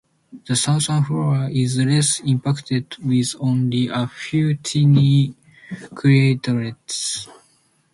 The 0.47 0.55
southern 0.55 1.03
floor 1.03 1.49
is 1.53 1.77
less 1.77 2.21
impacted, 2.21 2.97
with 3.03 3.35
only 3.39 3.87
a 3.89 4.07
few 4.07 4.55
tiny 4.55 5.35
craterlets. 5.93 7.27